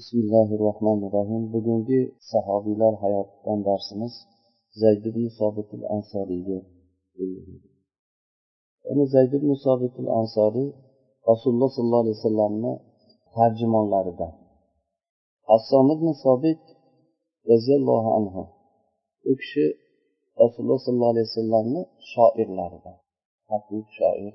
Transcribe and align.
Bismillahirrahmanirrahim. 0.00 1.52
Bugünkü 1.52 1.98
sahabiler 2.32 2.94
hayatından 3.02 3.64
dersimiz 3.64 4.12
Zeyd 4.80 5.04
ibn 5.04 5.28
Sabit'il 5.38 5.84
Ansari'ye 5.94 6.60
Yani 8.84 9.04
Zeyd 9.14 9.32
ibn 9.32 9.50
Sabit'il 9.64 10.08
Ansari 10.18 10.66
Resulullah 11.30 11.68
sallallahu 11.76 12.02
aleyhi 12.04 12.16
ve 12.16 12.22
sellem'in 12.28 12.78
tercümanlarıdan. 13.36 14.32
Aslan 15.54 15.88
ibn 15.96 16.12
Sabit 16.24 16.64
Reziyallahu 17.50 18.08
anhu. 18.18 18.42
Bu 19.24 19.36
kişi 19.40 19.64
Resulullah 20.40 20.78
sallallahu 20.78 21.12
aleyhi 21.14 21.28
ve 21.30 21.36
sellem'in 21.40 21.86
şairlaridan. 22.12 22.96
Hakik 23.48 23.86
şair. 23.98 24.34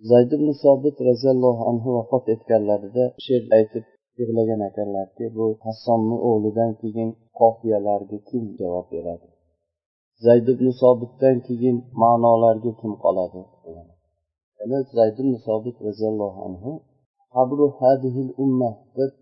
Zayd 0.00 0.30
ibn 0.32 0.48
Sabit 0.62 1.00
Reziyallahu 1.00 1.62
anhu 1.70 1.94
vafat 1.94 2.28
etkenlerinde 2.28 3.14
şiir 3.18 3.52
aytib 3.52 3.91
yig'lagan 4.18 4.60
ekanlarki 4.68 5.24
bu 5.36 5.44
hassonni 5.64 6.16
o'g'lidan 6.28 6.70
keyin 6.80 7.10
qofiyalarga 7.40 8.18
kim 8.28 8.44
javob 8.60 8.86
beradi? 8.94 9.28
Zayd 10.24 10.46
ibn 10.54 10.66
sobitdan 10.82 11.36
keyin 11.46 11.76
ma'nolarga 12.02 12.72
kim 12.80 12.92
qoladi? 13.04 13.42
Yana 14.58 14.78
zayd 14.96 15.16
ibn 15.22 15.34
sobit 15.46 15.76
roziyallohu 15.86 16.38
anhu 16.48 16.70
qabru 17.34 17.66
hadihil 17.80 18.30
umma 18.44 18.70
deb 18.98 19.12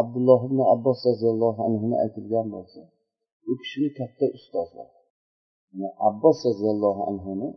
abdulloh 0.00 0.40
ibn 0.48 0.58
abbos 0.74 0.98
roziyallohu 1.10 1.60
anhuni 1.68 1.96
aytilgan 2.04 2.46
bo'lsa 2.54 2.80
u 3.50 3.52
kishini 3.60 3.90
katta 3.98 4.26
ustozlari 4.38 4.96
abbos 6.08 6.38
roziyallohu 6.48 7.02
anhuni 7.10 7.48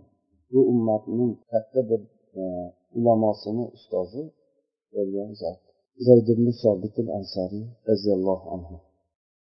bu 0.51 0.59
ummatning 0.73 1.33
katta 1.51 1.79
bir 1.89 2.01
e, 2.39 2.41
ulamosini 2.97 3.65
ustozi 3.77 4.23
bo'lgan 4.93 5.31
zot. 5.41 5.61
Zayd 6.07 6.27
ibn 6.33 6.47
sobit 6.61 6.95
al 7.03 7.09
ansariy 7.19 7.65
roziyallohu 7.89 8.45
anhu. 8.55 8.75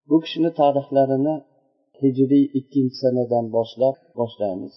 Bu 0.09 0.17
kishini 0.23 0.51
tarixlarini 0.61 1.35
hijriy 2.03 2.45
ikkinchi 2.59 2.97
sanadan 3.03 3.45
boshlab 3.57 3.97
boshlaymiz. 4.19 4.75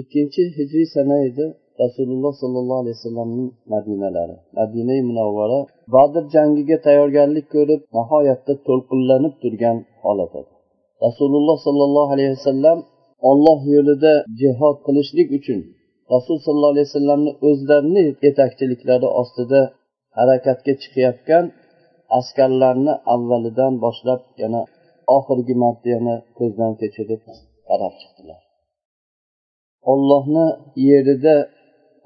Ikkinchi 0.00 0.42
hijriy 0.58 0.88
sana 0.96 1.16
edi 1.28 1.46
rasululloh 1.82 2.32
sollallohu 2.42 2.80
alayhi 2.82 2.96
vasallamning 2.98 3.50
madinalari. 3.72 4.36
Madina 4.58 4.96
munavvara 5.08 5.58
badr 5.94 6.22
jangiga 6.34 6.76
tayyorgarlik 6.86 7.46
ko'rib 7.54 7.80
nihoyatda 7.96 8.52
to'lqinlanib 8.66 9.34
turgan 9.42 9.76
holat 10.04 10.32
edi. 10.40 10.52
Rasululloh 11.06 11.56
sollallohu 11.66 12.10
alayhi 12.16 12.34
vasallam 12.38 12.78
olloh 13.30 13.60
yo'lida 13.74 14.12
jihod 14.40 14.76
qilishlik 14.86 15.28
uchun 15.38 15.60
rasul 16.14 16.36
sollallohu 16.44 16.74
alayhi 16.74 16.88
vasallamni 16.90 17.32
o'zlarini 17.48 18.04
yetakchiliklari 18.26 19.08
ostida 19.20 19.60
harakatga 20.18 20.72
chiqayotgan 20.82 21.44
askarlarni 22.18 22.94
avvalidan 23.14 23.72
boshlab 23.84 24.22
yana 24.42 24.60
oxirgi 25.16 25.54
marta 25.62 25.86
yana 25.96 26.14
ko'zdan 26.38 26.72
kechirib 26.80 27.22
qarab 27.68 27.94
chiqdilar. 28.00 28.40
Ollohni 29.92 30.46
yerida 30.88 31.36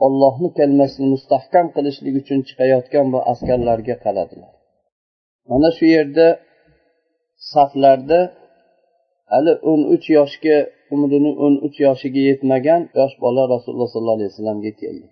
ollohni 0.07 0.49
kalmasini 0.59 1.07
mustahkam 1.15 1.67
qilishlik 1.75 2.15
uchun 2.23 2.41
chiqayotgan 2.49 3.07
bu 3.13 3.19
askarlarga 3.33 3.97
qaradilar. 4.05 4.53
Mana 5.51 5.69
shu 5.77 5.85
yerda 5.97 6.27
saflarda 7.53 8.21
hali 9.33 9.53
o'n 9.71 9.81
uch 9.95 10.07
yoshga 10.19 10.57
umrini 10.95 11.33
o'n 11.45 11.55
uch 11.67 11.77
yoshiga 11.87 12.23
yetmagan 12.31 12.81
yosh 12.99 13.15
bola 13.25 13.43
rasululloh 13.55 13.89
sollallohu 13.93 14.19
alayhi 14.19 14.33
vasallamga 14.33 14.73
keldi. 14.83 15.07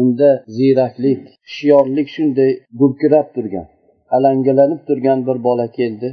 Unda 0.00 0.30
ziyraklik 0.56 1.22
hushyorlik 1.46 2.08
shunday 2.14 2.50
gurkirab 2.80 3.28
turgan 3.34 3.68
alangalanib 4.16 4.80
turgan 4.88 5.26
bir 5.26 5.38
bola 5.46 5.66
keldi. 5.78 6.08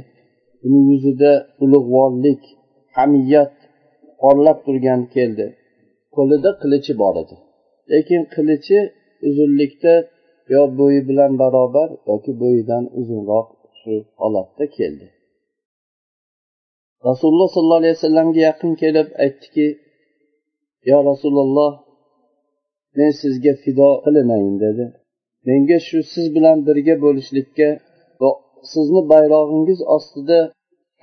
Uni 0.64 0.80
yuzida 0.90 1.32
ulug'vorlik 1.64 2.42
hamiyat 2.96 3.54
porlab 4.20 4.58
turgan 4.66 5.00
keldi. 5.14 5.46
Qo'lida 6.16 6.50
qilichi 6.62 6.92
bor 7.02 7.14
edi. 7.22 7.36
Lekin 7.92 8.22
qilichi 8.34 8.78
uzunlikda 9.28 9.94
yo 10.54 10.62
bo'yi 10.78 11.00
bilan 11.08 11.32
barobar 11.42 11.88
yoki 12.08 12.32
bo'yidan 12.42 12.84
uzunroq 13.00 13.48
shu 13.80 13.94
holatda 14.20 14.64
keldi. 14.78 15.06
Rasululloh 17.08 17.48
sollallohu 17.54 17.80
alayhi 17.82 17.96
vasallamga 17.98 18.40
yaqin 18.48 18.72
kelib 18.82 19.08
aytdiki 19.24 19.66
yo 20.90 20.98
rasululloh 21.10 21.72
men 22.98 23.10
sizga 23.20 23.52
fido 23.62 23.88
qilinayin 24.04 24.56
dedi. 24.64 24.84
Menga 25.48 25.78
shu 25.88 25.98
siz 26.12 26.26
bilan 26.36 26.58
birga 26.66 26.94
bo'lishlikka 27.04 27.68
va 28.20 28.28
sizni 28.72 29.02
bayrog'ingiz 29.12 29.80
ostida 29.96 30.38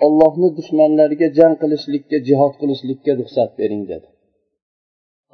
ollohni 0.06 0.50
dushmanlariga 0.58 1.28
jang 1.38 1.56
qilishlikka 1.62 2.18
jihod 2.28 2.54
qilishlikka 2.62 3.12
ruxsat 3.20 3.52
bering 3.60 3.84
dedi. 3.92 4.08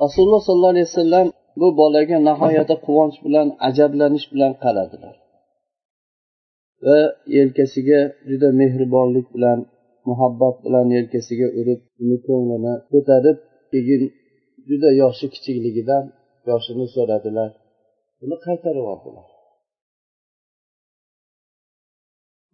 Rasululloh 0.04 0.42
sollallohu 0.48 0.74
alayhi 0.76 0.90
vasallam 0.92 1.28
bu 1.62 1.68
bolaga 1.80 2.18
nihoyatda 2.30 2.76
quvonch 2.86 3.18
bilan 3.26 3.48
ajablanish 3.70 4.28
bilan 4.34 4.54
qaradilar. 4.64 5.16
Va 6.86 7.00
yelkasiga 7.38 8.00
juda 8.30 8.50
mehribonlik 8.62 9.28
bilan 9.36 9.60
muhabbat 10.10 10.56
bilan 10.66 10.88
yelkasiga 10.98 11.48
urib 11.60 11.82
uni 12.04 12.18
ko'nglini 12.28 12.74
ko'tarib 12.92 13.38
keyin 13.72 14.04
juda 14.70 14.90
yoshi 15.02 15.26
kichikligidan 15.34 16.04
yoshini 16.50 16.85
so'radilar. 16.96 17.50
Uni 18.24 18.38
qaytarib 18.46 18.84
yubordilar 18.84 19.28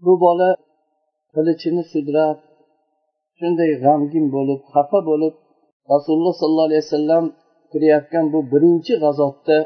bu 0.05 0.13
bola 0.23 0.49
qilichini 1.33 1.83
sudrab 1.93 2.37
shunday 3.37 3.71
g'amgin 3.83 4.25
bo'lib 4.35 4.61
xafa 4.73 4.99
bo'lib 5.09 5.33
rasululloh 5.93 6.33
sollallohu 6.41 6.69
alayhi 6.69 6.83
vasallam 6.85 7.25
kirayotgan 7.71 8.25
bu 8.33 8.39
birinchi 8.51 8.93
g'azotda 9.03 9.57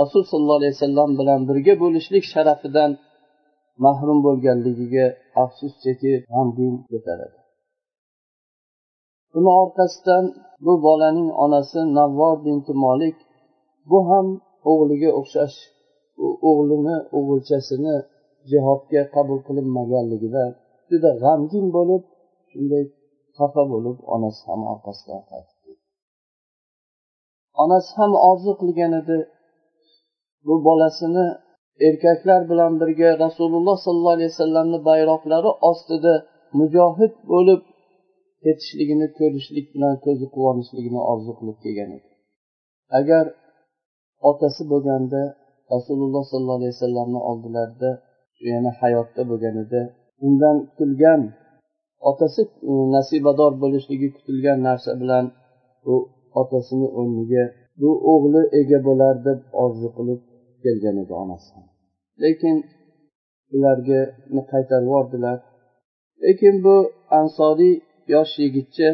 rasul 0.00 0.22
sollallohu 0.30 0.60
alayhi 0.60 0.74
vasallam 0.76 1.10
bilan 1.20 1.40
birga 1.48 1.74
bo'lishlik 1.82 2.24
sharafidan 2.32 2.90
mahrum 3.84 4.18
bo'lganligiga 4.26 5.06
afsus 5.42 5.72
chekib 5.84 6.20
g'amgin 6.32 6.74
ko'taradi. 6.90 7.38
Buni 9.32 9.50
orqasidan 9.62 10.24
bu 10.64 10.72
bolaning 10.86 11.28
onasi 11.44 11.80
navvor 11.98 12.36
binti 12.44 12.72
molik 12.84 13.16
bu 13.90 13.98
ham 14.10 14.26
o'g'liga 14.70 15.10
o'xshash 15.20 15.56
o'g'lini 16.50 16.96
o'g'ilchasini 17.18 17.96
jihodga 18.50 19.02
qabul 19.14 19.38
qilinmaganligidan 19.46 20.50
juda 20.90 21.10
g'amgin 21.22 21.66
bo'lib 21.76 22.02
shunday 22.50 22.84
xafa 23.38 23.62
bo'lib 23.72 23.96
onasi 24.14 24.42
ham 24.48 24.60
orqasidan 24.72 25.22
qaytib 25.30 25.58
ketdi. 25.64 25.80
Onasi 27.62 27.90
ham 27.98 28.12
orzu 28.30 28.52
qilgan 28.60 28.92
edi. 29.00 29.18
Bu 30.46 30.54
bolasini 30.66 31.26
erkaklar 31.88 32.40
bilan 32.50 32.72
birga 32.80 33.10
rasululloh 33.24 33.76
sollallohu 33.84 34.16
alayhi 34.18 34.32
vasallamni 34.34 34.78
bayroqlari 34.90 35.50
ostida 35.70 36.14
mujohid 36.58 37.14
bo'lib 37.32 37.62
ketishligini 38.44 39.08
ko'rishlik 39.18 39.66
bilan 39.74 39.94
ko'zi 40.04 40.26
quvonishligini 40.34 41.00
orzu 41.12 41.32
qilib 41.38 41.58
kelgan 41.64 41.90
edi. 41.98 42.10
Agar 42.98 43.24
otasi 44.30 44.62
bo'lganda 44.72 45.22
rasululloh 45.74 46.22
sollallohu 46.30 46.60
alayhi 46.60 46.74
vasallamni 46.76 47.20
oldilarida 47.30 47.90
yana 48.50 48.70
hayotda 48.80 49.22
bo'lganida 49.30 49.80
undan 50.26 50.56
kutilgan 50.68 51.22
otasi 52.10 52.42
e, 52.70 52.72
nasibador 52.96 53.52
bo'lishligi 53.62 54.08
kutilgan 54.16 54.58
narsa 54.68 54.90
bilan 55.02 55.24
u 55.92 55.94
otasini 56.40 56.88
o'rniga 56.98 57.44
bu 57.80 57.90
o'g'li 58.12 58.42
ega 58.60 58.78
bo'lar 58.88 59.14
deb 59.26 59.38
orzu 59.62 59.88
qilib 59.96 60.20
kelgan 60.64 60.96
edi 61.02 61.12
onasi. 61.22 61.54
Lekin 62.22 62.56
ularga 63.56 64.00
qaytarib 64.52 64.86
yubordilar 64.88 65.38
lekin 66.24 66.54
bu 66.64 66.76
ansoriy 67.20 67.74
yosh 68.14 68.34
yigitcha 68.44 68.88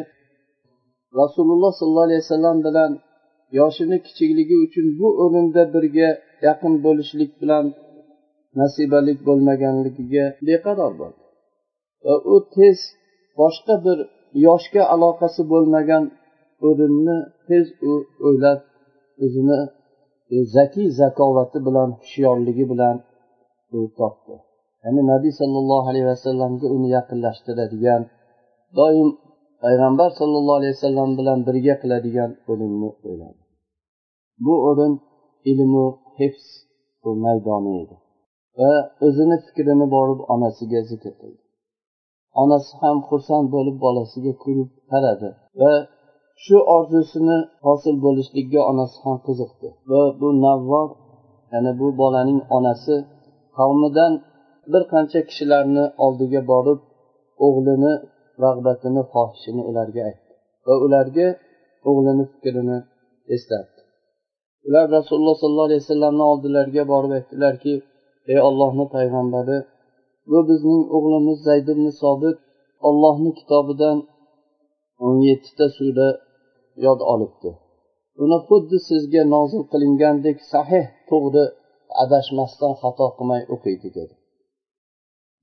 rasululloh 1.21 1.73
sollallohu 1.79 2.09
alayhi 2.09 2.25
vasallam 2.25 2.59
bilan 2.67 2.91
yoshini 3.59 3.97
kichikligi 4.07 4.57
uchun 4.65 4.87
bu 5.01 5.09
o'rinda 5.23 5.63
birga 5.75 6.09
yaqin 6.47 6.75
bo'lishlik 6.85 7.31
bilan 7.43 7.65
nasibalik 8.61 9.19
bo'lmaganligiga 9.29 10.25
beqaror 10.49 10.93
bo'ldi. 11.01 11.23
Va 12.07 12.15
u 12.35 12.37
tez 12.55 12.79
boshqa 13.41 13.75
bir 13.87 13.99
yoshga 14.47 14.83
aloqasi 14.95 15.43
bo'lmagan 15.53 16.05
o'rinni 16.69 17.19
tez 17.49 17.67
u 17.91 17.93
o'ylab 18.27 18.61
o'zini 19.25 19.59
e, 20.35 20.37
zakiy 20.57 20.89
zakovati 21.01 21.59
bilan 21.67 21.89
hushyorligi 22.01 22.65
bilan 22.73 22.97
u 23.77 23.79
topdi. 23.99 24.35
Ya'ni 24.85 25.03
nabiy 25.13 25.33
sollallohu 25.41 25.87
alayhi 25.93 26.09
vasallamga 26.15 26.67
uni 26.77 26.89
yaqinlashtiradigan 26.97 28.03
doim 28.79 29.09
payg'ambar 29.63 30.11
sollallohu 30.19 30.59
alayhi 30.61 30.75
vasallam 30.77 31.11
bilan 31.19 31.39
birga 31.47 31.75
qiladigan 31.83 32.31
o'rinni 32.51 32.91
o'yladi. 33.07 33.41
Bu 34.45 34.55
o'rin 34.69 34.95
ilmu 35.51 35.87
hifz 36.19 36.45
maydoni 37.25 37.73
edi. 37.83 37.97
Va 38.59 38.73
o'zini 39.07 39.37
fikrini 39.47 39.87
borib 39.97 40.21
onasiga 40.35 40.81
zikr 40.91 41.13
qildi. 41.21 41.43
Onasi 42.43 42.73
ham 42.83 42.97
xursand 43.09 43.47
bo'lib 43.55 43.77
bolasiga 43.87 44.33
kulib 44.43 44.71
qaradi 44.91 45.31
va 45.61 45.73
shu 46.45 46.57
orzusini 46.77 47.39
hosil 47.67 47.97
bo'lishligiga 48.05 48.61
onasi 48.71 48.97
ham 49.05 49.17
qiziqdi. 49.27 49.69
Va 49.91 50.03
bu 50.21 50.29
navvor 50.47 50.89
ya'ni 51.53 51.73
bu 51.81 51.89
bolaning 52.01 52.41
onasi 52.57 52.95
qavmidan 53.59 54.13
bir 54.73 54.83
qancha 54.93 55.21
kishilarni 55.29 55.85
oldiga 56.05 56.41
borib 56.53 56.81
o'g'lini 57.47 57.93
rag'batini 58.45 59.03
xohishini 59.13 59.63
ularga 59.71 60.01
aytdi. 60.09 60.33
Va 60.67 60.75
ularga 60.87 61.29
o'g'lini 61.89 62.25
fikrini 62.33 62.79
eslatdi. 63.35 63.81
Ular 64.69 64.87
rasululloh 64.97 65.37
sollallohu 65.43 65.69
alayhi 65.69 65.83
vasallamni 65.85 66.25
oldilariga 66.33 66.83
borib 66.93 67.13
aytdilarki 67.19 67.75
ey 68.33 68.39
ollohni 68.49 68.85
payg'ambari 68.97 69.59
bu 70.31 70.39
bizning 70.51 70.83
o'g'limiz 70.97 71.39
zayd 71.49 71.67
ibn 71.75 71.87
sobit 72.03 72.39
ollohni 72.89 73.31
kitobidan 73.39 73.99
o'n 75.05 75.17
yettita 75.29 75.67
sura 75.77 76.09
yod 76.87 77.01
olibdi. 77.13 77.51
Uni 78.23 78.39
xuddi 78.49 78.79
sizga 78.89 79.23
nozil 79.35 79.63
qilingandek 79.73 80.39
sahih 80.53 80.87
to'g'ri 81.11 81.45
adashmasdan 82.03 82.73
xato 82.81 83.07
qilmay 83.17 83.43
o'qiydi 83.55 83.89
dedi. 83.99 84.15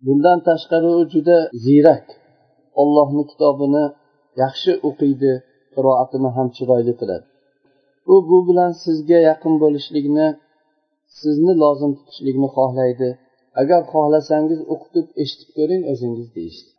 Bundan 0.06 0.40
tashqari 0.50 0.90
u 1.00 1.02
juda 1.14 1.38
ziyrak 1.66 2.06
ollohni 2.82 3.24
kitobini 3.32 3.84
yaxshi 4.44 4.72
o'qiydi 4.90 5.34
qiroatini 5.76 6.30
ham 6.36 6.48
chiroyli 6.56 6.94
qiladi. 7.00 7.26
U 8.14 8.16
bu 8.30 8.38
bilan 8.48 8.72
sizga 8.84 9.20
yaqin 9.30 9.54
bo'lishlikni 9.64 10.28
sizni 11.20 11.54
lozim 11.64 11.92
tutishlikni 11.98 12.48
xohlaydi. 12.58 13.10
Agar 13.62 13.82
xohlasangiz 13.92 14.60
o'qitib 14.74 15.06
eshitib 15.22 15.50
ko'ring 15.58 15.84
o'zingiz 15.92 16.28
deyishdi. 16.38 16.70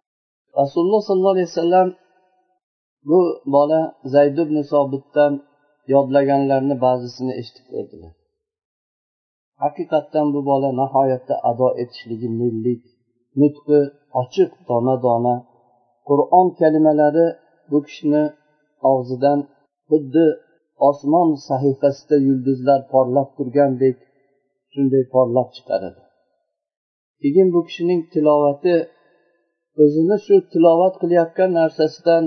Rasululloh 0.60 1.02
sollallohu 1.08 1.34
alayhi 1.36 1.50
vasallam 1.52 1.88
bu 3.10 3.20
bola 3.54 3.80
zayd 4.14 4.36
ibn 4.44 4.56
sobitdan 4.72 5.32
yodlaganlarni 5.94 6.76
ba'zisini 6.86 7.32
eshitib 7.40 7.66
ko'rdilar. 7.72 8.12
Haqiqatdan 9.62 10.26
bu 10.34 10.40
bola 10.50 10.68
nihoyatda 10.80 11.34
ado 11.50 11.68
etishligi 11.82 12.28
millik 12.40 12.82
nutqi 13.40 13.80
ochiq 14.20 14.50
dona 14.68 14.94
dona 15.06 15.34
qur'on 16.08 16.46
kalimalari 16.60 17.26
bu 17.70 17.78
kishini 17.86 18.24
og'zidan 18.90 19.38
xuddi 19.88 20.26
osmon 20.88 21.28
sahifasida 21.48 22.16
yulduzlar 22.26 22.80
porlab 22.92 23.28
turgandek 23.36 23.96
shunday 24.72 25.04
porlab 25.14 25.48
chiqaradi. 25.56 26.02
Keyin 27.20 27.48
bu 27.54 27.60
kishining 27.68 28.00
tilovati 28.12 28.76
o'zini 29.82 30.16
shu 30.26 30.36
tilovat 30.52 30.94
qilayotgan 31.02 31.50
narsasidan 31.60 32.24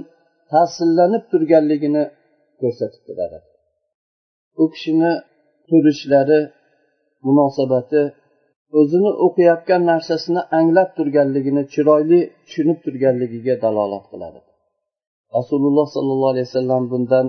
ta'sirlanib 0.52 1.24
turganligini 1.31 2.04
ko'rsatib 2.62 3.02
turadi. 3.08 3.38
U 4.62 4.64
kishini 4.74 5.12
turishlari 5.70 6.42
munosabati 7.26 8.02
o'zini 8.77 9.12
o'qiyotgan 9.25 9.81
narsasini 9.92 10.42
anglab 10.60 10.89
turganligini 10.98 11.63
chiroyli 11.74 12.19
tushunib 12.45 12.80
turganligiga 12.86 13.56
dalolat 13.63 14.06
qiladi. 14.12 14.39
Rasululloh 15.38 15.88
sollallohu 15.95 16.31
alayhi 16.33 16.48
vasallam 16.50 16.83
bundan 16.92 17.25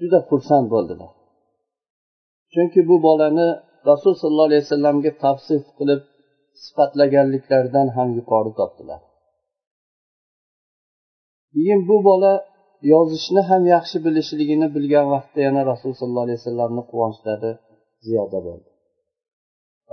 juda 0.00 0.18
xursand 0.30 0.66
bo'ldilar. 0.74 1.12
Chunki 2.52 2.80
bu 2.90 2.96
bolani 3.06 3.48
rasul 3.90 4.12
sollallohu 4.20 4.48
alayhi 4.50 4.64
vasallamga 4.66 5.12
tavsif 5.24 5.62
qilib 5.78 6.00
sifatlaganliklaridan 6.64 7.88
ham 7.96 8.08
yuqori 8.18 8.52
topdilar. 8.60 9.00
Keyin 11.52 11.80
bu 11.88 11.96
bola 12.08 12.32
yozishni 12.92 13.42
ham 13.50 13.62
yaxshi 13.74 13.98
bilishligini 14.06 14.68
bilgan 14.76 15.06
vaqtda 15.14 15.40
yana 15.48 15.60
rasululloh 15.70 16.00
sollallohu 16.02 16.26
alayhi 16.26 16.40
vasallamni 16.42 16.82
quvonchlari 16.90 17.52
ziyoda 18.06 18.38
bo'ldi. 18.48 18.70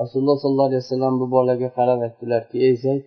Rasululloh 0.01 0.37
sollallohu 0.41 0.69
alayhi 0.69 0.83
vasallam 0.85 1.13
bu 1.21 1.25
bolaga 1.35 1.69
qarab 1.77 1.99
aytdilarki 2.07 2.57
ey 2.67 2.75
zayd 2.85 3.05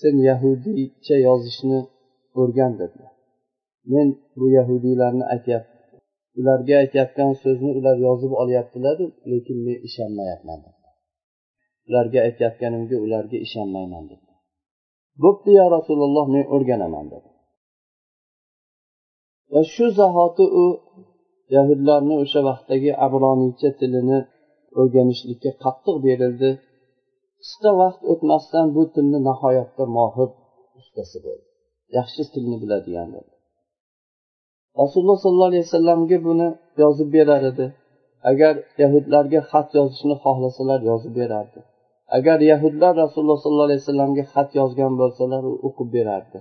sen 0.00 0.14
yahudiycha 0.28 1.16
yozishni 1.28 1.80
o'rgan 2.40 2.72
dedilar. 2.80 3.12
Men 3.92 4.08
bu 4.38 4.46
yahudiylarni 4.58 5.24
aytyapman. 5.34 5.70
Ularga 6.40 6.74
aytayotgan 6.82 7.32
so'zni 7.42 7.70
ular 7.78 7.96
yozib 8.06 8.32
olyaptilaru 8.42 9.06
lekin 9.30 9.58
men 9.66 9.76
ishonmayapman 9.88 10.60
ularga 11.88 12.18
aytayotganimga 12.26 12.96
ularga 13.04 13.38
ishonmayman 13.46 14.04
dedi 14.10 14.26
bo'pti 15.22 15.50
yo 15.58 15.66
rasululloh 15.76 16.26
men 16.34 16.44
o'rganaman 16.54 17.06
dedi. 17.14 17.28
Va 19.52 19.62
shu 19.74 19.86
zahoti 20.00 20.44
u 20.62 20.64
yahudlarni 21.56 22.14
o'sha 22.22 22.40
vaqtdagi 22.48 22.90
abroniycha 23.06 23.68
tilini 23.78 24.18
o'rganishlikka 24.80 25.50
qattiq 25.64 25.96
berildi. 26.06 26.50
Qisqa 27.42 27.70
vaqt 27.82 28.02
o'tmasdan 28.12 28.66
bu 28.76 28.82
tilni 28.94 29.18
nihoyatda 29.28 29.84
mohir 29.96 30.28
ustasi 30.80 31.18
bo'ldi. 31.26 31.46
Yaxshi 31.98 32.22
tilni 32.32 32.56
biladigan 32.62 33.08
bo'ldi. 33.14 33.34
Rasululloh 34.80 35.18
sollallohu 35.24 35.50
alayhi 35.52 35.66
vasallamga 35.68 36.18
buni 36.28 36.48
yozib 36.82 37.08
berar 37.16 37.42
edi. 37.52 37.66
Agar 38.30 38.54
yahudlarga 38.82 39.40
xat 39.50 39.68
yozishni 39.78 40.16
xohlasalar 40.24 40.80
yozib 40.90 41.12
berardi. 41.20 41.60
Agar 42.18 42.38
yahudlar 42.52 42.92
rasululloh 43.02 43.38
sollallohu 43.42 43.68
alayhi 43.70 43.82
vasallamga 43.84 44.24
xat 44.34 44.50
yozgan 44.60 44.92
bo'lsalar 45.00 45.42
u 45.50 45.52
o'qib 45.68 45.88
berardi. 45.96 46.38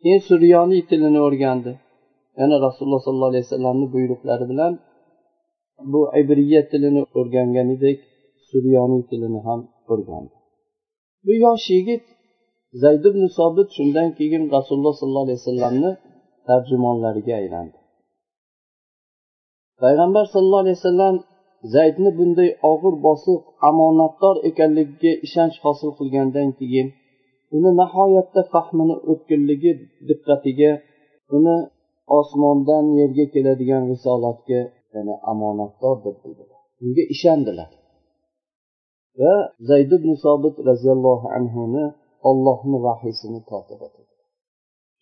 Keyin 0.00 0.20
suryoniy 0.28 0.82
tilini 0.90 1.20
o'rgandi. 1.26 1.72
Yana 2.40 2.56
rasululloh 2.66 3.00
sollallohu 3.06 3.32
alayhi 3.32 3.46
vasallamni 3.48 3.86
buyruqlari 3.94 4.44
bilan 4.52 4.72
bu 5.92 6.00
ibriya 6.20 6.62
tilini 6.70 7.02
o'rganganidek 7.18 7.98
suryoniy 8.48 9.02
tilini 9.10 9.40
ham 9.46 9.60
o'rgandi. 9.92 10.34
Bu 11.24 11.32
yosh 11.44 11.66
yigit 11.76 12.04
zayd 12.82 13.02
ibn 13.10 13.22
sobit 13.38 13.68
shundan 13.76 14.08
keyin 14.18 14.44
rasululloh 14.54 14.94
sollallohu 15.00 15.26
alayhi 15.26 15.40
vasallamni 15.42 15.90
tarjimonlariga 16.48 17.34
aylandi. 17.40 17.76
Payg'ambar 19.82 20.24
sallallohu 20.32 20.64
alayhi 20.64 20.78
vasallam 20.80 21.16
zaydni 21.74 22.10
bunday 22.18 22.50
og'ir 22.70 22.94
bosiq 23.06 23.42
omonatdor 23.68 24.36
ekanligiga 24.48 25.12
ishonch 25.26 25.56
hosil 25.64 25.90
qilgandan 25.98 26.48
keyin 26.58 26.88
uni 27.56 27.70
nihoyatda 27.80 28.42
fahmini 28.52 28.96
o'tkirligi 29.10 29.72
diqqatiga 30.08 30.72
uni 31.36 31.56
osmondan 32.18 32.84
yerga 33.00 33.24
keladigan 33.34 33.82
risolatga 33.92 34.60
ya'ni 34.94 35.14
omonatdor 35.32 35.96
deb 36.06 36.16
bildilar 36.22 36.60
unga 36.84 37.04
ishondilar. 37.14 37.70
Va 39.20 39.34
zayd 39.68 39.90
ibn 39.98 40.10
sobit 40.24 40.56
roziyallohu 40.68 41.26
anhuni 41.38 41.84
ollohni 42.30 42.78
vahiysini 42.86 43.40
tortib 43.50 43.80
o'tadi 43.86 44.08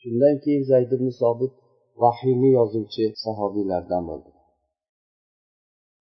shundan 0.06 0.34
keyin 0.44 0.64
zayd 0.72 0.90
ibn 0.96 1.08
sobit 1.20 1.52
vahiyni 2.02 2.50
yozuvchi 2.58 3.04
sahobiylardan 3.24 4.02
bo'ldi. 4.10 4.30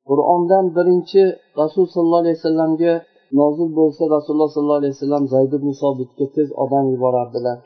Qur'ondan 0.10 0.66
birinchi 0.78 1.24
rasul 1.62 1.86
sollallohu 1.94 2.24
alayhi 2.24 2.40
vasallamga 2.40 2.94
nozil 3.42 3.70
bo'lsa 3.80 4.04
rasululloh 4.16 4.50
sollallohu 4.56 4.82
alayhi 4.82 4.96
vasallam 4.98 5.26
zayd 5.36 5.52
ibn 5.60 5.70
sobitga 5.82 6.26
tez 6.36 6.50
odam 6.64 6.86
yuborardilar. 6.94 7.58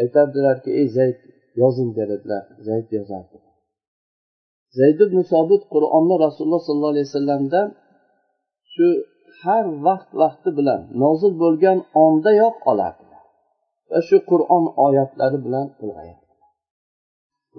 Aytardilarki 0.00 0.70
ey 0.80 0.86
zayd 0.98 1.18
yozing 1.62 1.90
derdilar 1.98 2.42
zayd 2.68 2.88
yozardi. 2.98 3.36
Zayd 4.78 4.98
ibn 5.06 5.18
sobit 5.32 5.62
qur'onni 5.74 6.14
rasululloh 6.24 6.62
sollallohu 6.66 6.92
alayhi 6.94 7.08
vasallamdan 7.10 7.66
shu 8.72 8.86
har 9.42 9.64
vaqt 9.86 10.10
vaqti 10.22 10.50
bilan 10.58 10.80
nozil 11.02 11.32
bo'lgan 11.42 11.78
ondayoq 12.04 12.56
olardilar. 12.70 13.24
Va 13.90 13.98
shu 14.08 14.16
qur'on 14.30 14.64
oyatlari 14.86 15.38
bilan 15.46 15.66
ulg'ayardilar 15.84 16.24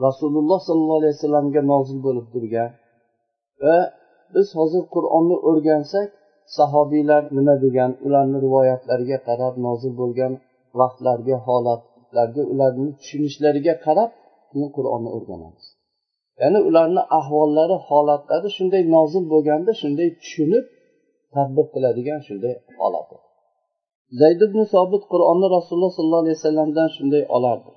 rasululloh 0.05 0.59
sollallohu 0.67 0.99
alayhi 1.01 1.15
vasallamga 1.17 1.61
nozil 1.73 1.99
bo'lib 2.05 2.27
turgan 2.33 2.69
va 3.63 3.77
biz 4.35 4.47
hozir 4.59 4.83
qur'onni 4.95 5.37
o'rgansak 5.49 6.09
sahobiylar 6.57 7.23
nima 7.37 7.55
degan 7.65 7.91
ularni 8.05 8.37
rivoyatlariga 8.45 9.17
qarab 9.27 9.53
nozil 9.67 9.93
bo'lgan 10.01 10.33
vaqtlarga 10.79 11.37
holatlarga 11.47 12.43
ularni 12.53 12.89
tushunishlariga 12.99 13.73
qarab 13.85 14.11
keyin 14.51 14.69
qur'onni 14.77 15.09
o'rganamiz. 15.17 15.65
Ya'ni 16.41 16.59
ularni 16.69 17.01
ahvollari 17.19 17.75
holatlari 17.87 18.49
shunday 18.57 18.83
nozil 18.95 19.23
bo'lganda 19.33 19.71
shunday 19.81 20.09
tushunib 20.21 20.65
tadbiq 21.35 21.67
qiladigan 21.75 22.19
shunday 22.27 22.53
holat. 22.79 23.09
Zayd 24.19 24.39
ibn 24.47 24.59
sobit 24.73 25.03
qur'onni 25.13 25.47
rasululloh 25.57 25.91
sollallohu 25.97 26.23
alayhi 26.25 26.37
vasallamdan 26.39 26.89
shunday 26.97 27.23
olardi. 27.37 27.71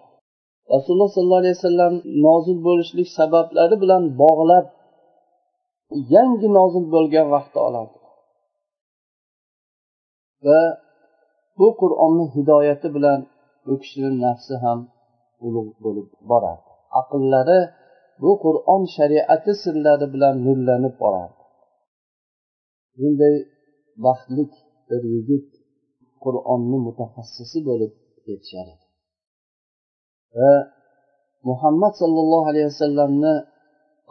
Rasululloh 0.75 1.11
sollallohu 1.15 1.43
alayhi 1.45 1.57
vasallam 1.59 1.95
nozil 2.27 2.59
bo'lishlik 2.69 3.09
sabablari 3.19 3.77
bilan 3.83 4.03
bog'lab 4.23 4.67
yangi 6.15 6.49
nozil 6.59 6.85
bo'lgan 6.95 7.27
vaqtda 7.35 7.61
olardi. 7.69 7.99
Va 10.47 10.61
bu 11.59 11.69
qur'onni 11.81 12.25
hidoyati 12.35 12.89
bilan 12.97 13.21
u 13.71 13.73
kishini 13.83 14.11
nafsi 14.25 14.55
ham 14.65 14.79
ulug' 15.47 15.73
bo'lib 15.85 16.09
borardi. 16.31 16.71
Aqllari 17.01 17.61
bu 18.21 18.31
qur'on 18.45 18.83
shariati 18.97 19.53
sirlari 19.63 20.07
bilan 20.15 20.35
nurlanib 20.47 20.95
borardi 21.03 21.39
bunday 22.99 23.37
baxtlik 24.05 24.53
bir 24.89 25.03
yigit 25.15 25.47
qur'onni 26.25 26.79
mutaxassisi 26.87 27.59
bo'lib 27.69 27.93
ketishar 28.25 28.67
edi. 28.75 28.87
Va 30.39 30.53
muhammad 31.49 31.93
sollallohu 32.01 32.47
alayhi 32.53 32.69
vasallamni 32.73 33.35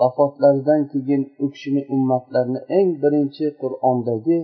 vafotlaridan 0.02 0.82
keyin 0.92 1.22
u 1.44 1.46
kishini 1.54 1.82
ummatlarini 1.96 2.62
eng 2.78 2.90
birinchi 3.04 3.46
qur'ondagi 3.62 4.38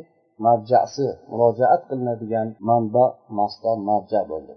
marjasi 0.46 1.08
murojaat 1.30 1.82
qilinadigan 1.90 2.48
manba 2.68 3.06
masdar 3.38 3.78
marja 3.90 4.22
bo'ldi. 4.32 4.56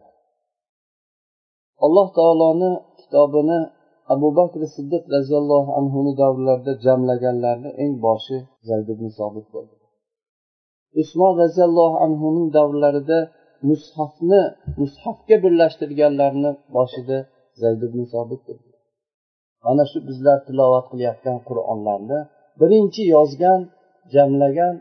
Alloh 1.84 2.08
taoloni 2.18 2.70
kitobini 2.98 3.58
abu 4.12 4.28
bakr 4.38 4.60
siddiq 4.76 5.04
roziyallohu 5.14 5.70
anhuni 5.80 6.12
davrlarida 6.22 6.72
jamlaganlarni 6.86 7.70
eng 7.82 7.92
boshi 8.06 8.36
zayd 8.68 8.88
ibn 8.94 9.06
sobit 9.18 9.46
bo'ldi. 9.54 9.74
Usmon 11.00 11.32
roziyallohu 11.42 11.96
anhuning 12.06 12.48
davrlarida 12.58 13.18
mushafni 13.68 14.42
mushafga 14.80 15.36
birlashtirganlarni 15.44 16.50
boshida 16.76 17.18
zayd 17.62 17.80
ibn 17.88 18.00
sobit 18.14 18.42
mana 19.66 19.84
shu 19.90 19.98
bizlar 20.08 20.38
tilovat 20.46 20.86
qilayotgan 20.92 21.38
qur'onlarni 21.48 22.18
birinchi 22.60 23.02
yozgan 23.14 23.60
jamlagan 24.14 24.74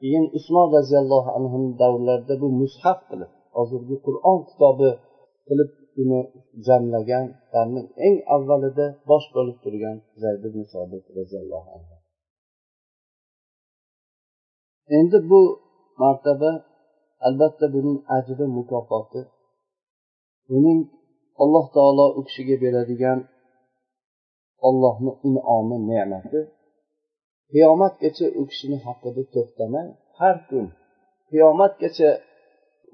keyin 0.00 0.24
usmon 0.38 0.66
roziyallohu 0.76 1.30
anhu 1.38 1.58
davrlarida 1.82 2.34
bu 2.42 2.48
mushaf 2.62 2.98
qilib 3.10 3.30
hozirgi 3.56 3.96
qur'on 4.06 4.38
kitobi 4.48 4.90
qilib 5.48 5.70
uni 6.00 6.20
jamlaganlarning 6.66 7.88
eng 8.06 8.16
avvalida 8.34 8.86
bosh 9.10 9.26
bo'lib 9.34 9.56
turgan 9.64 9.96
zayd 10.22 10.42
ibn 10.48 10.62
sobit 10.72 11.04
roziyallohu 11.18 11.68
anhu. 11.76 11.96
Endi 14.98 15.18
bu 15.30 15.40
martaba 16.02 16.50
albatta 17.26 17.66
buning 17.74 17.98
ajri 18.16 18.46
mukofoti. 18.56 19.20
Uning 20.56 20.80
alloh 21.42 21.66
taolo 21.76 22.06
u 22.18 22.20
kishiga 22.26 22.56
beradigan 22.64 23.18
ollohni 24.68 25.12
in'omi 25.28 25.76
ne'mati. 25.90 26.40
Qiyomatgacha 27.52 28.26
u 28.40 28.42
kishini 28.50 28.78
haqida 28.86 29.22
to'xtamay 29.34 29.88
har 30.18 30.36
kun 30.48 30.66
qiyomatgacha 31.30 32.10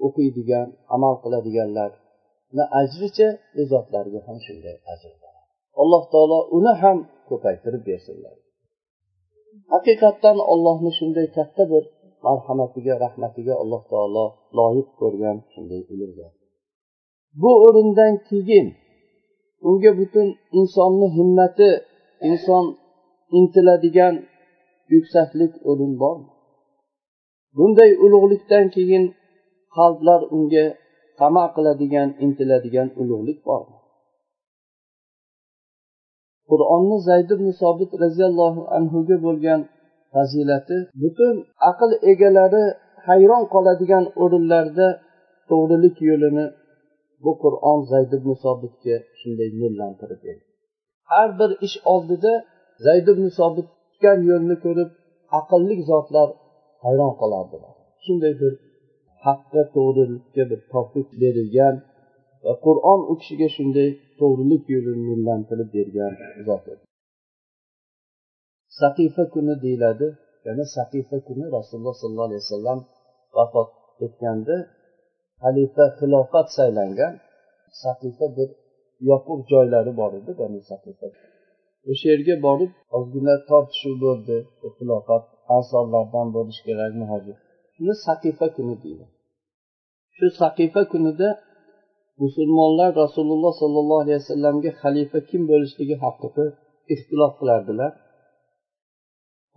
o'qiydigan 0.05 0.67
amal 0.95 1.15
qiladiganlar 1.23 1.91
ajricha 2.81 3.27
u 3.59 3.61
zotlarga 3.71 4.19
ham 4.27 4.37
shunday 4.45 4.75
ajr 4.93 5.13
alloh 5.81 6.03
taolo 6.13 6.39
uni 6.57 6.73
ham 6.81 6.97
ko'paytirib 7.29 7.83
bersinlar. 7.89 8.35
Haqiqatdan 9.73 10.37
ollohni 10.53 10.91
shunday 10.99 11.27
katta 11.37 11.63
bir 11.71 11.83
marhamatiga 12.25 12.93
rahmatiga 13.05 13.53
alloh 13.61 13.83
taolo 13.91 14.25
loyiq 14.57 14.89
ko'rgan 14.99 15.37
shunday 15.53 15.81
ulug' 15.93 16.19
bu 17.41 17.51
o'rindan 17.65 18.13
keyin 18.29 18.67
unga 19.67 19.91
butun 19.99 20.27
insonni 20.59 21.07
himmati 21.17 21.69
inson 22.29 22.65
intiladigan 23.37 24.15
yuksaklik 24.93 25.53
o'rin 25.69 25.93
bormi? 26.01 26.29
Bunday 27.57 27.91
ulug'likdan 28.05 28.65
keyin 28.75 29.03
qalblar 29.75 30.21
unga 30.35 30.65
tama 31.19 31.45
qiladigan 31.55 32.09
intiladigan 32.25 32.87
ulug'lik 33.01 33.39
bor. 33.49 33.63
Qur'onni 36.49 36.97
zayd 37.09 37.29
ibn 37.35 37.47
sobit 37.61 37.91
roziyallohu 38.03 38.61
anhuga 38.77 39.17
bo'lgan 39.25 39.61
fazilati 40.13 40.77
butun 41.01 41.35
aql 41.71 41.91
egalari 42.11 42.63
hayron 43.07 43.43
qoladigan 43.53 44.05
o'rinlarda 44.23 44.87
to'g'rilik 45.49 45.97
yo'lini 46.09 46.45
bu 47.23 47.31
qur'on 47.43 47.79
zayd 47.91 48.11
ibn 48.17 48.31
sobitga 48.43 48.95
shunday 49.19 49.49
yo'llantirib 49.61 50.19
berdi. 50.25 50.45
Har 51.11 51.29
bir 51.39 51.51
ish 51.67 51.77
oldida 51.93 52.33
zayd 52.85 53.05
ibn 53.13 53.25
sobit 53.39 53.67
tutgan 53.83 54.19
yo'lni 54.31 54.55
ko'rib 54.65 54.89
aqlli 55.39 55.75
zotlar 55.91 56.29
hayron 56.85 57.13
qolardilar. 57.21 57.73
Shunday 58.05 58.33
bir 58.41 58.53
haqqa 59.25 59.61
to'g'rilikka 59.75 60.43
bir 60.51 60.59
topik 60.73 61.07
berilgan 61.21 61.75
va 62.45 62.53
qur'on 62.65 63.01
u 63.11 63.13
kishiga 63.19 63.47
shunday 63.55 63.89
to'g'rilik 64.19 64.63
yo'lini 64.73 65.03
nurlantirib 65.09 65.69
bergan 65.77 66.13
zot 66.47 66.65
edi. 66.73 66.83
Saqifa 68.79 69.23
kuni 69.33 69.55
deyiladi 69.63 70.07
ya'ni 70.45 70.65
saqifa 70.77 71.17
kuni 71.27 71.45
rasululloh 71.57 71.95
sollallohu 72.01 72.29
alayhi 72.29 72.43
vasallam 72.45 72.79
vafot 73.35 73.69
etganda 74.05 74.55
xalifa 75.43 75.85
xilofat 75.99 76.47
saylangan 76.57 77.13
saqifa 77.83 78.25
bir 78.37 78.49
yopiq 79.09 79.39
joylari 79.51 79.91
bor 79.99 80.11
edi 80.19 80.31
bani 80.41 80.59
saqifa. 80.71 81.07
O'sha 81.91 82.07
yerga 82.13 82.35
borib 82.47 82.71
ozgina 82.97 83.35
tortishuv 83.49 83.95
bo'ldi 84.05 84.37
xilofat 84.77 85.23
ansorlardan 85.57 86.27
bo'lishi 86.35 86.61
kerak 86.67 86.93
muhojir. 87.01 87.37
Shuni 87.79 87.95
saqifa 88.07 88.47
kuni 88.55 88.75
deydi. 88.83 89.05
Shu 90.15 90.27
saqifa 90.41 90.81
kunida 90.91 91.29
musulmonlar 92.23 92.89
rasululloh 93.03 93.53
sollallohu 93.61 94.01
alayhi 94.03 94.19
vasallamga 94.23 94.71
xalifa 94.81 95.19
kim 95.29 95.41
bo'lishligi 95.51 95.95
haqida 96.03 96.45
ixtilof 96.93 97.33
qilardilar. 97.39 97.91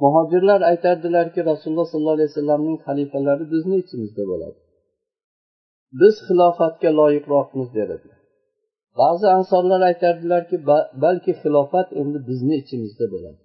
Muhojirlar 0.02 0.60
aytardilarki 0.70 1.40
rasululloh 1.50 1.86
sollallohu 1.92 2.18
alayhi 2.18 2.32
vasallamning 2.32 2.78
xalifalari 2.86 3.44
bizni 3.54 3.76
ichimizda 3.82 4.22
bo'ladi. 4.30 4.58
Biz 6.00 6.14
xilofatga 6.26 6.90
loyiqroqmiz 7.00 7.68
dedilar 7.78 8.18
ba'zi 9.00 9.26
ansorlar 9.38 9.80
aytardilarki 9.90 10.56
balki 11.04 11.32
xilofat 11.42 11.88
endi 12.00 12.18
bizni 12.28 12.54
ichimizda 12.62 13.06
bo'ladi. 13.14 13.40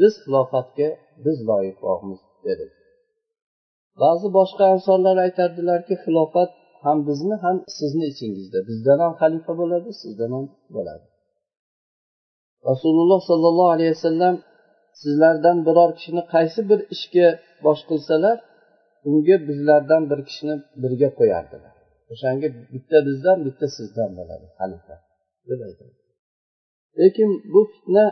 Biz 0.00 0.12
xilofatga 0.24 0.88
biz 1.24 1.36
loyiqroqmiz 1.50 2.20
dedi 2.48 2.66
ba'zi 4.02 4.28
boshqa 4.38 4.64
ansonlar 4.74 5.16
aytardilarki 5.26 5.94
xilofat 6.04 6.50
ham 6.84 6.98
bizni 7.08 7.36
ham 7.44 7.56
sizni 7.78 8.04
ichingizda 8.12 8.58
bizdan 8.68 8.98
ham 9.04 9.12
xalifa 9.20 9.52
bo'ladi 9.60 9.90
sizdan 10.02 10.30
ham 10.36 10.46
bo'ladi. 10.76 11.06
Rasululloh 12.70 13.20
sollallohu 13.30 13.70
alayhi 13.76 13.92
vasallam 13.96 14.34
sizlardan 15.02 15.56
biror 15.66 15.90
kishini 15.98 16.22
qaysi 16.34 16.60
bir 16.70 16.80
ishga 16.94 17.28
bosh 17.66 17.82
qilsalar 17.90 18.36
unga 19.08 19.36
bizlardan 19.48 20.02
bir 20.10 20.20
kishini 20.28 20.54
birga 20.82 21.08
qo'yardilar. 21.18 21.74
O'shanga 22.12 22.48
bitta 22.74 22.98
bizdan 23.08 23.38
bitta 23.46 23.66
sizdan 23.76 24.10
bo'ladi 24.18 24.46
xalifa 24.58 24.96
deb 25.48 25.60
aytadi. 25.68 25.94
Lekin 27.00 27.30
bu 27.52 27.60
fitna 27.72 28.06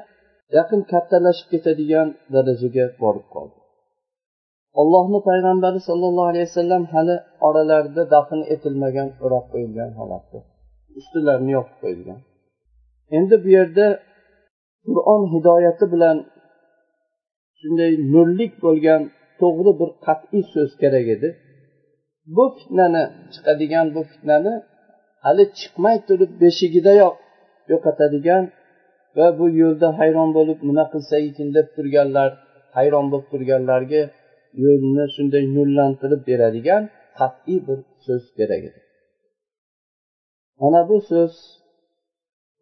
yaqin 0.59 0.81
kattalashib 0.93 1.49
ketadigan 1.53 2.09
darajaga 2.35 2.85
borib 3.03 3.27
qoldi. 3.35 3.59
Allohni 4.81 5.19
payg'ambari 5.29 5.81
sollallohu 5.89 6.29
alayhi 6.33 6.49
vasallam 6.51 6.85
hali 6.93 7.17
oralarida 7.47 8.03
dafn 8.15 8.41
etilmagan 8.55 9.09
o'rab 9.25 9.45
qo'yilgan 9.53 9.91
holatda. 10.01 10.39
Ustilarini 11.01 11.53
yopib 11.59 11.77
qo'yilgan. 11.83 12.21
Endi 13.17 13.37
bu 13.45 13.49
yerda 13.59 13.87
qur'on 14.87 15.23
hidoyati 15.35 15.85
bilan 15.95 16.17
shunday 17.61 17.93
nurlik 18.13 18.53
bo'lgan 18.65 19.03
to'g'ri 19.41 19.73
bir 19.81 19.91
qat'iy 20.07 20.43
so'z 20.55 20.71
kerak 20.83 21.07
edi. 21.17 21.29
Bu 22.37 22.45
fitnani 22.57 23.05
chiqadigan 23.35 23.87
bu 23.95 24.03
fitnani 24.11 24.55
hali 25.25 25.45
chiqmay 25.59 25.97
turib 26.09 26.33
beshigidayoq 26.43 27.17
yo'qotadigan 27.71 28.45
va 29.17 29.27
bu 29.39 29.47
yo'lda 29.63 29.89
hayron 30.01 30.31
bo'lib 30.37 30.59
nima 30.69 30.85
qilsa 30.93 31.17
ekan 31.29 31.49
deb 31.57 31.67
turganlar 31.77 32.31
hayron 32.79 33.07
bo'lib 33.13 33.29
turganlarga 33.33 34.03
yo'lni 34.65 35.05
shunday 35.15 35.45
nurlantirib 35.57 36.23
beradigan 36.31 36.83
qat'iy 37.19 37.59
bir 37.67 37.79
so'z 38.07 38.25
kerak 38.39 38.63
edi. 38.69 38.81
Mana 40.61 40.81
bu 40.91 40.97
so'z 41.11 41.35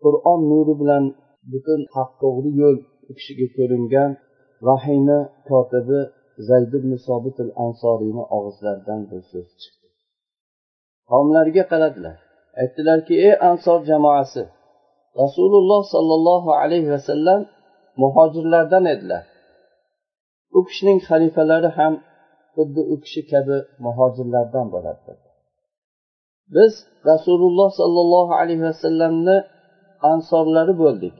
qur'on 0.02 0.40
nuri 0.50 0.74
bilan 0.80 1.04
butun 1.52 1.80
haq 1.96 2.10
to'g'ri 2.22 2.50
yo'l 2.62 2.78
u 3.10 3.12
kishiga 3.18 3.46
ko'ringan 3.56 4.10
vahiyni 4.66 5.20
kotibi 5.48 6.00
zayd 6.48 6.72
ibn 6.78 6.90
sobit 7.06 7.36
al 7.44 7.52
ansoriyni 7.64 8.24
og'izlaridan 8.36 9.00
bu 9.10 9.18
so'z 9.30 9.48
chiqdi. 9.60 9.86
Qavmlariga 11.10 11.64
qaradilar 11.72 12.16
aytdilarki 12.60 13.14
ey 13.26 13.34
ansor 13.50 13.80
jamoasi 13.90 14.42
rasululloh 15.22 15.82
sollallohu 15.94 16.50
alayhi 16.62 16.90
vasallam 16.94 17.40
muhojirlardan 18.02 18.84
edilar. 18.94 19.24
U 20.58 20.60
kishining 20.68 20.98
xalifalari 21.08 21.70
ham 21.78 21.94
xuddi 22.54 22.82
u 22.92 22.94
kishi 23.04 23.22
kabi 23.32 23.56
muhojirlardan 23.84 24.66
bo'ladi 24.74 25.12
biz 26.54 26.72
rasululloh 27.10 27.70
sollallohu 27.80 28.32
alayhi 28.40 28.62
vasallamni 28.70 29.36
ansorlari 30.12 30.74
bo'ldik. 30.82 31.14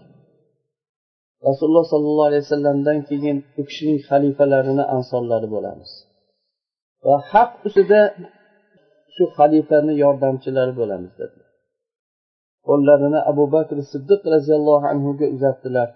Rasululloh 1.49 1.87
sollallohu 1.93 2.29
alayhi 2.31 2.45
vasallamdan 2.47 2.99
keyin 3.09 3.37
u 3.61 3.63
kishining 3.69 3.99
xalifalarini 4.09 4.85
ansorlari 4.97 5.49
bo'lamiz. 5.55 5.91
Va 7.07 7.17
haq 7.31 7.51
ustida 7.67 8.01
shu 9.15 9.25
xalifani 9.39 9.93
yordamchilari 10.05 10.73
bo'lamiz 10.81 11.13
dedilar. 11.21 11.51
Qo'llarini 12.69 13.21
abu 13.31 13.45
bakr 13.57 13.77
siddiq 13.93 14.21
roziyallohu 14.35 14.87
anhuga 14.93 15.27
uzatdilar. 15.37 15.89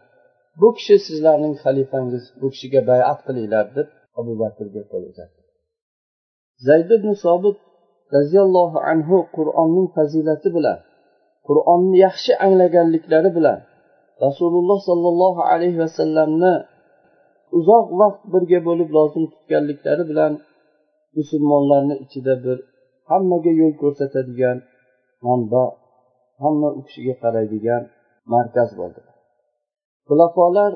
Bu 0.60 0.68
kishi 0.76 0.96
sizlarning 1.06 1.54
xalifangiz 1.62 2.24
bu 2.40 2.46
kishiga 2.52 2.80
bayat 2.90 3.18
qilinglar 3.26 3.66
deb 3.76 3.88
abu 4.20 4.32
bakrga 4.42 4.82
qo'l 4.90 5.04
uzatdi 5.10 5.40
zayd 6.66 6.88
ibn 6.98 7.10
sobit 7.24 7.58
roziyallohu 8.16 8.78
anhu 8.92 9.16
qur'onning 9.36 9.88
fazilati 9.96 10.48
bilan 10.56 10.78
qur'onni 11.48 11.96
yaxshi 12.06 12.32
anglaganliklari 12.46 13.30
bilan 13.38 13.58
rasululloh 14.24 14.78
sollallohu 14.88 15.40
alayhi 15.52 15.78
vasallamni 15.84 16.54
uzoq 17.58 17.86
vaqt 18.00 18.22
birga 18.32 18.58
bo'lib 18.68 18.88
lozim 18.96 19.24
tutganliklari 19.32 20.04
bilan 20.10 20.32
musulmonlarni 21.16 21.94
ichida 22.04 22.34
bir 22.44 22.58
hammaga 23.10 23.52
yo'l 23.60 23.74
ko'rsatadigan 23.82 24.58
manba 25.26 25.64
hamma 26.42 26.68
u 26.78 26.80
kishiga 26.86 27.14
qaraydigan 27.22 27.82
markaz 28.34 28.70
bo'ldi. 28.80 29.00
Xulafolar 30.10 30.72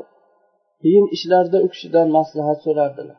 qiyin 0.82 1.06
ishlarda 1.16 1.58
u 1.66 1.68
kishidan 1.74 2.08
maslahat 2.18 2.58
so'rardilar. 2.66 3.18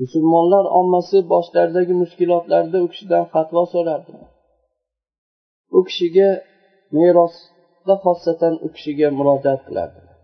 Musulmonlar 0.00 0.64
ommasi 0.80 1.18
boshlaridagi 1.32 1.94
mushkulotlarda 2.02 2.78
u 2.86 2.88
kishidan 2.92 3.24
fatvo 3.32 3.62
so'rardilar. 3.74 4.28
U 5.76 5.80
kishiga 5.88 6.30
merosda 6.98 7.94
xossatan 8.04 8.54
u 8.64 8.68
kishiga 8.74 9.08
murojaat 9.18 9.60
qilardilar. 9.68 10.16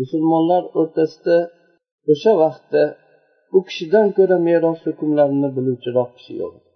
Musulmonlar 0.00 0.62
o'rtasida 0.80 1.38
o'sha 2.12 2.32
vaqtda 2.42 2.82
u 3.56 3.58
kishidan 3.68 4.08
ko'ra 4.18 4.36
meros 4.48 4.80
hukmlarini 4.88 5.48
biluvchiroq 5.56 6.10
kishi 6.16 6.34
yo'q 6.42 6.52
edi. 6.58 6.70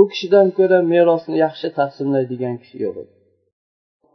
U 0.00 0.02
kishidan 0.10 0.48
ko'ra 0.58 0.78
merosni 0.94 1.36
yaxshi 1.44 1.68
taqsimlaydigan 1.78 2.56
kishi 2.62 2.78
yo'q 2.84 2.96
edi. 3.04 3.14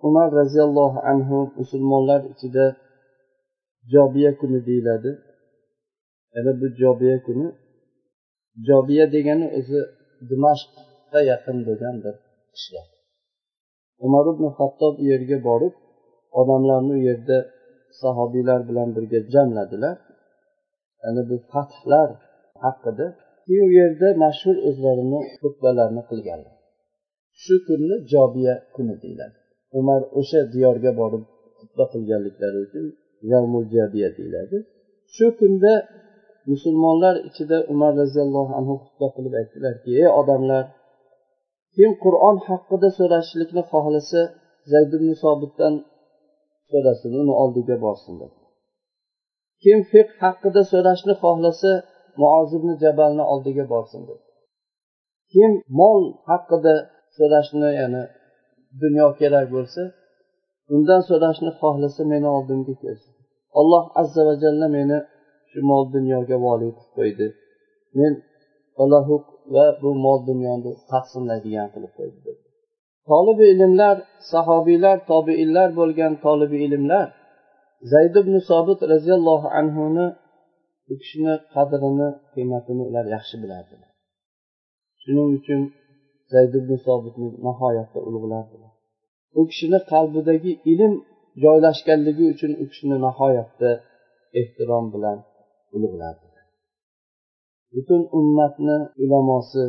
Umar 0.08 0.28
roziyallohu 0.40 1.00
anhu 1.12 1.38
musulmonlar 1.60 2.22
ichida 2.34 2.66
jobiya 3.94 4.32
kuni 4.40 4.60
deyiladi. 4.68 5.12
Yana 6.36 6.52
bu 6.62 6.68
jobiya 6.82 7.18
kuni 7.28 7.48
jobiya 8.68 9.06
degani 9.14 9.48
o'zi 9.58 9.80
dimashqqa 10.30 11.20
yaqin 11.32 11.58
bo'lgan 11.68 11.96
bir 12.04 12.16
qishloq. 12.54 12.88
Umar 14.06 14.26
ibn 14.34 14.46
hattob 14.58 14.94
u 15.02 15.06
yerga 15.12 15.38
borib 15.48 15.74
odamlarni 16.40 16.94
u 17.00 17.02
yerda 17.10 17.38
sahobiylar 18.02 18.60
bilan 18.70 18.90
birga 18.96 19.20
jamladilar. 19.34 19.98
Ana 21.08 21.22
bu 21.30 21.36
fathlar 21.52 22.10
haqida 22.64 23.08
u 23.64 23.68
yerda 23.80 24.08
mashhur 24.24 24.56
o'zlarini 24.68 25.20
xutbalarni 25.42 26.02
qilganlar. 26.10 26.56
Shu 27.42 27.56
kunni 27.68 27.96
jobiya 28.12 28.56
kuni 28.76 28.96
deyiladi. 29.04 29.39
Umar 29.80 30.02
o'sha 30.20 30.42
diyorga 30.54 30.92
borib 31.02 31.24
xutba 31.60 31.86
qilganliklari 31.94 32.58
uchun 32.66 32.86
yavmujabiya 33.32 34.10
deyiladi. 34.18 34.58
Shu 35.16 35.26
kunda 35.40 35.74
musulmonlar 36.52 37.16
ichida 37.30 37.58
umar 37.74 37.92
roziyallohu 38.02 38.52
anhu 38.60 38.74
xutba 38.84 39.08
qilib 39.16 39.34
aytdilarki 39.40 39.90
ey 40.02 40.10
odamlar 40.22 40.64
kim 41.76 41.92
qur'on 42.04 42.38
haqida 42.48 42.90
so'rashlikni 43.00 43.64
xohlasa 43.72 44.22
zayd 44.72 44.92
ibn 44.98 45.10
sobitdan 45.24 45.74
so'rasin 46.72 47.12
uni 47.22 47.34
oldiga 47.44 47.76
borsin 47.86 48.16
kim 49.64 49.80
fiq 49.92 50.10
haqida 50.24 50.62
so'rashni 50.72 51.14
xohlasa 51.24 51.72
muoz 52.22 52.50
ibn 52.58 52.70
jabalni 52.84 53.24
oldiga 53.34 53.66
borsin 53.74 54.02
dedi. 54.10 54.26
Kim 55.34 55.52
mol 55.80 56.02
haqida 56.30 56.76
so'rashni 57.18 57.70
ya'ni 57.80 58.04
dunyo 58.84 59.08
kerak 59.20 59.48
bo'lsa 59.56 59.82
undan 60.74 61.02
so'rashni 61.10 61.52
xohlasa 61.60 62.02
meni 62.14 62.28
oldimga 62.38 62.74
kelsin. 62.84 63.14
Alloh 63.60 63.84
azza 64.02 64.22
va 64.28 64.34
jalla 64.44 64.68
meni 64.78 64.98
shu 65.50 65.60
mol 65.70 65.84
dunyoga 65.96 66.36
voliy 66.46 66.72
qilib 66.78 66.92
qo'ydi. 66.98 67.28
Men 68.00 68.14
va 69.56 69.66
bu 69.82 69.90
mol 70.06 70.20
dunyoni 70.30 70.72
taqsimlaydigan 70.92 71.68
qilib 71.74 71.94
qo'ydi 72.00 72.20
dedi. 72.28 72.42
Tolibi 73.10 73.46
ilmlar 73.54 73.96
sahobiylar 74.32 74.98
tobiinlar 75.12 75.70
bo'lgan 75.80 76.14
tolibi 76.26 76.58
ilmlar 76.68 77.08
zayd 77.94 78.14
ibn 78.22 78.34
sobit 78.50 78.80
roziyallohu 78.94 79.48
anhuni 79.60 80.08
u 80.92 80.94
kishini 81.02 81.36
qadrini 81.54 82.10
qiymatini 82.34 82.84
ular 82.90 83.06
yaxshi 83.16 83.36
bilardilar. 83.44 83.92
Shuning 85.02 85.30
uchun 85.40 85.62
zayd 86.32 86.54
ibn 86.60 86.72
sobitni 86.88 87.28
nihoyatda 87.46 88.00
ulug'lardilar. 88.08 88.72
U 89.40 89.42
kishini 89.50 89.80
qalbidagi 89.92 90.52
ilm 90.72 90.94
joylashganligi 91.44 92.26
uchun 92.34 92.52
u 92.62 92.66
kishini 92.72 92.98
nihoyatda 93.06 93.70
ehtirom 94.40 94.86
bilan 94.94 95.18
ulug'lardilar. 95.76 96.46
Butun 97.74 98.02
ummatni 98.20 98.78
ulamosi 99.04 99.64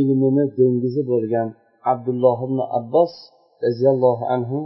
ilmini 0.00 0.44
dengizi 0.58 1.02
bo'lgan 1.10 1.48
abdulloh 1.92 2.38
ibn 2.46 2.58
abbos 2.78 3.12
roziyallohu 3.64 4.24
anhu 4.34 4.58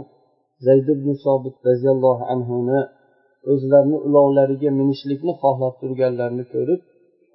zayd 0.65 0.87
ibn 0.95 1.09
sobit 1.25 1.55
roziyallohu 1.69 2.23
anhuni 2.33 2.81
o'zlarini 3.51 3.97
ulovlariga 4.07 4.69
minishlikni 4.79 5.33
xohlab 5.41 5.73
turganlarini 5.81 6.45
ko'rib 6.53 6.81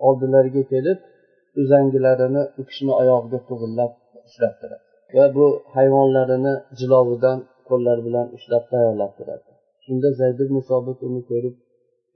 oldilariga 0.07 0.63
kelib 0.73 0.99
uzangilarini 1.63 2.43
u 2.61 2.63
kishini 2.69 2.93
oyog'iga 3.01 3.39
tug'illab 3.49 3.93
ushlabdilar 4.29 4.81
va 5.17 5.25
bu 5.37 5.47
hayvonlarini 5.75 6.53
jilovidan 6.79 7.39
qo'llari 7.69 8.03
bilan 8.09 8.27
ushlab 8.37 8.65
tayyorlab 8.73 9.13
turadi. 9.19 9.49
Shunda 9.85 10.09
zayd 10.21 10.39
ibn 10.45 10.57
sobit 10.71 10.99
uni 11.09 11.21
ko'rib 11.31 11.55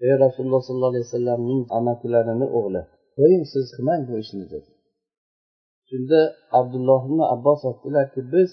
ey 0.07 0.13
rasululloh 0.25 0.63
sollallohu 0.67 0.93
alayhi 0.93 1.07
vasallamning 1.09 1.63
amakilarini 1.79 2.47
o'g'li 2.59 2.83
qo'ying 3.19 3.45
siz 3.53 3.65
qilmang 3.75 4.03
bu 4.09 4.15
ishni? 4.25 4.45
dedi. 4.53 4.71
Shunda 5.89 6.21
abdulloh 6.59 7.01
ibn 7.09 7.21
abbos 7.35 7.61
aytdilarki 7.71 8.21
biz 8.35 8.51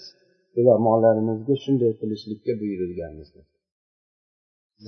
ulamolarimizga 0.58 1.54
shunday 1.64 1.92
qilishlikka 2.00 2.52
buyurilganmiz. 2.60 3.28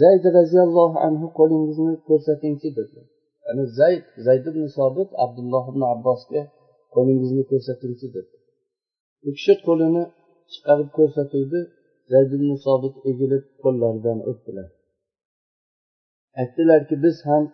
zayd 0.01 0.25
roziyallohu 0.38 0.97
anhu 1.07 1.27
qo'lingizni 1.38 1.93
ko'rsatingchi 2.09 2.69
dedi. 2.79 3.01
Ya'ni 3.53 3.67
zayd 3.79 4.05
zayd 4.27 4.45
ibn 4.51 4.65
sobit 4.79 5.11
abdulloh 5.25 5.65
ibn 5.73 5.83
abbosga 5.95 6.43
qo'lingizni 6.95 7.43
ko'rsatingchi 7.51 8.07
dedi. 8.17 8.35
U 9.27 9.29
kishi 9.37 9.55
qo'lini 9.67 10.05
chiqarib 10.53 10.88
ko'rsatuvdi 10.99 11.61
zayd 12.12 12.31
ibn 12.38 12.51
sobit 12.67 12.95
egilib 13.11 13.45
qo'llaridan 13.62 14.19
o'pdilar 14.31 14.69
aytdilarki 16.41 16.97
biz 17.05 17.17
ham 17.29 17.45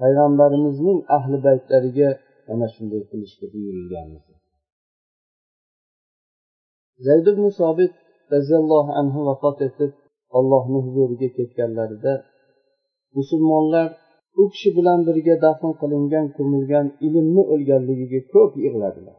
payg'ambarimizning 0.00 0.98
ahli 1.16 1.38
baytlariga 1.46 2.10
mana 2.48 2.66
shunday 2.74 3.02
qilishga 3.10 3.46
buyurilganmiz. 3.52 4.24
Zayd 7.06 7.26
ibn 7.32 7.44
sobit 7.60 7.94
roziyallohu 8.34 8.90
anhu 9.00 9.20
vafot 9.28 9.58
etib 9.68 9.92
allohni 10.38 10.78
huzuriga 10.84 11.28
ketganlarida 11.38 12.12
musulmonlar 13.16 13.88
u 14.40 14.42
kishi 14.52 14.70
bilan 14.76 15.00
birga 15.06 15.34
dafn 15.44 15.70
qilingan 15.80 16.26
ko'milgan 16.36 16.86
ilmni 17.06 17.42
o'lganligiga 17.54 18.20
ko'p 18.34 18.52
yig'ladilar. 18.64 19.18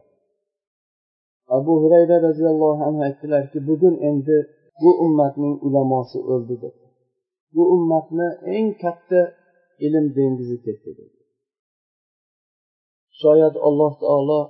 Abu 1.56 1.72
hurayra 1.82 2.16
roziyallohu 2.26 2.82
anhu 2.88 3.00
aytdilarki 3.08 3.58
bugun 3.68 3.94
endi 4.08 4.36
bu 4.82 4.90
ummatning 5.04 5.54
ulamosi 5.66 6.18
o'ldi 6.32 6.54
dedi. 6.64 6.84
Bu 7.54 7.62
ummatni 7.76 8.28
eng 8.56 8.68
katta 8.82 9.20
ilm 9.86 10.06
dengizi 10.16 10.56
ketdi 10.66 10.90
dedi. 10.98 11.18
Shoyat 13.20 13.56
alloh 13.68 13.92
taolo 14.04 14.40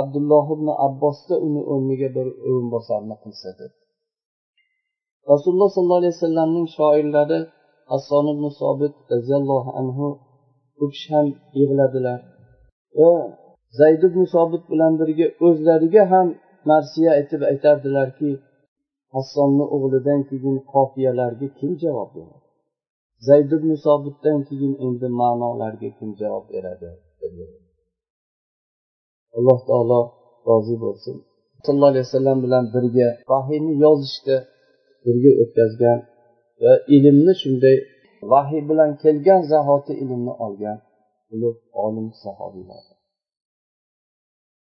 abdulloh 0.00 0.46
ibn 0.56 0.68
abbosda 0.86 1.34
uni 1.46 1.62
o'rniga 1.72 2.08
bir 2.16 2.26
o'rinbosarni 2.48 3.16
qilsa 3.22 3.50
dedi. 3.60 3.76
Rasululloh 5.32 5.70
sollallohu 5.74 6.00
alayhi 6.02 6.16
vasallamning 6.18 6.66
shoirlari 6.76 7.40
asson 7.96 8.26
ibn 8.34 8.44
sobit 8.60 8.94
roziyallohu 9.12 9.70
anhu 9.80 10.06
u 10.82 10.84
kishi 10.92 11.08
ham 11.14 11.26
yig'ladilar. 11.58 12.20
Va 12.98 13.12
zayd 13.80 14.02
ibn 14.08 14.22
sobit 14.34 14.64
bilan 14.72 14.92
birga 15.00 15.26
o'zlariga 15.46 16.02
ham 16.12 16.26
marsiya 16.70 17.10
aytib 17.18 17.42
aytardilarki 17.50 18.30
hassonni 19.14 19.64
o'g'lidan 19.74 20.20
keyin 20.30 20.56
qofiyalarga 20.72 21.46
kim 21.58 21.72
javob 21.82 22.10
beradi? 22.16 22.48
Zayd 23.28 23.50
ibn 23.58 23.70
sobitdan 23.86 24.38
keyin 24.48 24.72
endi 24.86 25.08
ma'nolarga 25.20 25.88
kim 25.98 26.10
javob 26.20 26.44
beradi? 26.54 26.90
alloh 29.38 29.58
taolo 29.68 30.00
rozi 30.48 30.76
bo'lsin. 30.84 31.16
Sallallohu 31.64 31.92
alayhi 31.92 32.06
vasallam 32.08 32.38
bilan 32.44 32.64
birga 32.74 33.08
vahiyni 33.30 33.72
yozishda 33.84 34.36
birga 35.04 35.30
o'tkazgan 35.42 35.98
va 36.62 36.72
ilmni 36.96 37.32
shunday 37.42 37.76
vahiy 38.32 38.62
bilan 38.70 38.90
kelgan 39.02 39.42
zahoti 39.52 39.92
ilmni 40.02 40.32
olgan 40.46 40.78
ulug' 41.34 41.60
olim 41.84 42.08
sahobiylar 42.22 42.82